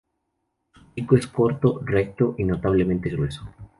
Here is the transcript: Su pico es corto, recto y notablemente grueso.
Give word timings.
Su 0.73 0.81
pico 0.95 1.15
es 1.15 1.27
corto, 1.27 1.79
recto 1.85 2.33
y 2.39 2.43
notablemente 2.43 3.11
grueso. 3.11 3.47